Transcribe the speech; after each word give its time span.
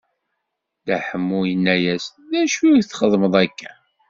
Dda 0.79 0.97
Ḥemmu 1.07 1.39
inna-yas: 1.53 2.05
D 2.29 2.31
acu 2.41 2.61
i 2.71 2.77
ɣ-txedmeḍ 2.85 3.33
akka? 3.43 3.71